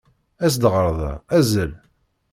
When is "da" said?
0.99-1.13